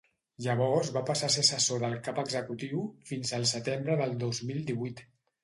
[0.43, 4.67] Llavors va passar a ser assessor del cap executiu fins el setembre del dos mil
[4.73, 5.07] divuit.